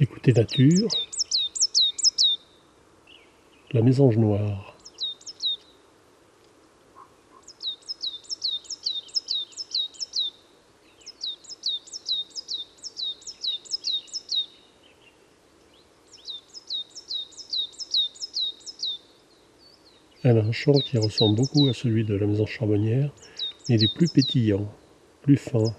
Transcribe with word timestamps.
Écoutez 0.00 0.32
nature, 0.32 0.88
la 3.72 3.82
mésange 3.82 4.16
noire. 4.16 4.76
Elle 20.22 20.38
a 20.38 20.42
un 20.42 20.52
chant 20.52 20.78
qui 20.78 20.96
ressemble 20.96 21.34
beaucoup 21.34 21.66
à 21.66 21.72
celui 21.72 22.04
de 22.04 22.14
la 22.14 22.28
maison 22.28 22.46
charbonnière, 22.46 23.10
mais 23.68 23.74
il 23.74 23.82
est 23.82 23.92
plus 23.92 24.08
pétillant, 24.08 24.72
plus 25.22 25.36
fin, 25.36 25.74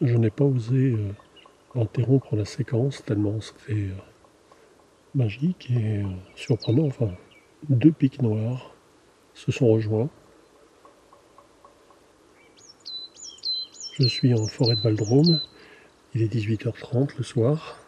Je 0.00 0.16
n'ai 0.16 0.30
pas 0.30 0.44
osé 0.44 0.94
euh, 0.94 1.12
interrompre 1.74 2.34
la 2.34 2.46
séquence 2.46 3.04
tellement 3.04 3.38
c'était 3.42 3.72
euh, 3.74 3.94
magique 5.14 5.70
et 5.70 5.98
euh, 5.98 6.04
surprenant. 6.34 6.86
Enfin, 6.86 7.10
deux 7.68 7.92
pics 7.92 8.22
noirs 8.22 8.74
se 9.34 9.52
sont 9.52 9.68
rejoints. 9.68 10.08
Je 13.98 14.08
suis 14.08 14.32
en 14.32 14.46
forêt 14.46 14.76
de 14.76 14.80
Valdrome. 14.80 15.38
Il 16.14 16.22
est 16.22 16.34
18h30 16.34 17.18
le 17.18 17.22
soir. 17.22 17.78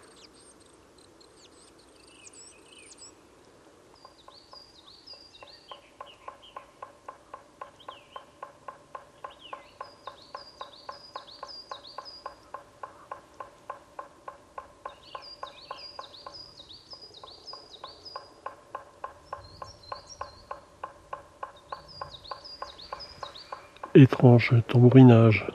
Étrange 23.95 24.55
tambourinage 24.69 25.47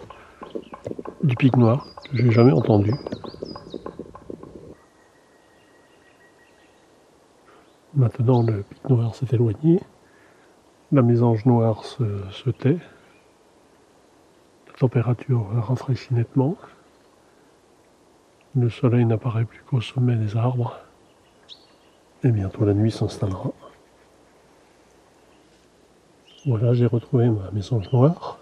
du 1.24 1.36
pic 1.36 1.56
noir 1.56 1.88
que 2.10 2.18
j'ai 2.18 2.32
jamais 2.32 2.52
entendu. 2.52 2.94
Maintenant 7.96 8.44
le 8.44 8.62
pic 8.62 8.90
noir 8.90 9.16
s'est 9.16 9.26
éloigné, 9.32 9.80
la 10.92 11.02
mésange 11.02 11.46
noire 11.46 11.84
se, 11.84 12.50
tait, 12.52 12.78
la 14.68 14.74
température 14.78 15.48
rafraîchit 15.56 16.14
nettement, 16.14 16.56
le 18.56 18.70
soleil 18.70 19.06
n'apparaît 19.06 19.46
plus 19.46 19.62
qu'au 19.64 19.82
sommet 19.82 20.16
des 20.16 20.38
arbres 20.38 20.78
et 22.24 22.30
bientôt 22.30 22.66
la 22.66 22.74
nuit 22.74 22.92
s'installera. 22.92 23.52
Voilà, 26.48 26.74
j'ai 26.74 26.86
retrouvé 26.86 27.28
ma 27.30 27.52
maison 27.52 27.82
noire. 27.92 28.40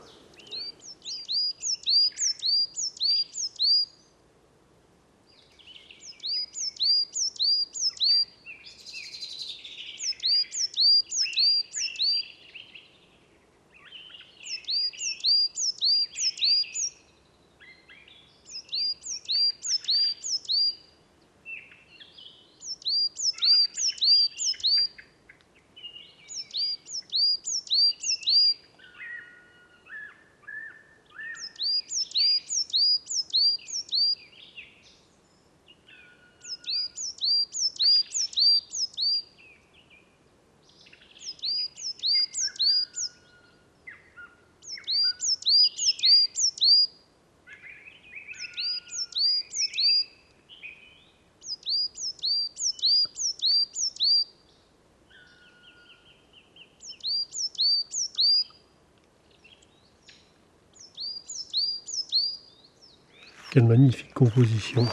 Quelle 63.55 63.67
magnifique 63.67 64.13
composition 64.13 64.85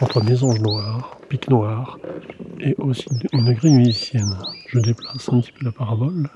entre 0.00 0.22
mésange 0.22 0.60
noire, 0.60 1.18
pique 1.28 1.48
noir 1.48 1.98
et 2.60 2.76
aussi 2.78 3.06
une 3.32 3.52
grille 3.52 3.74
musicienne. 3.74 4.38
Je 4.68 4.78
déplace 4.78 5.28
un 5.28 5.40
petit 5.40 5.50
peu 5.50 5.64
la 5.64 5.72
parabole. 5.72 6.30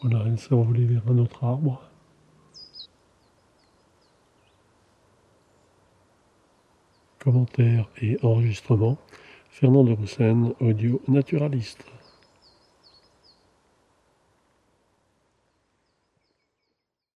Voilà, 0.00 0.24
elle 0.26 0.38
s'est 0.38 0.54
envolée 0.54 0.84
vers 0.84 1.02
un 1.08 1.18
autre 1.18 1.42
arbre. 1.42 1.82
Commentaire 7.18 7.88
et 8.00 8.16
enregistrement, 8.22 8.96
Fernand 9.50 9.82
de 9.82 9.92
Roussen, 9.92 10.54
audio 10.60 11.02
naturaliste. 11.08 11.84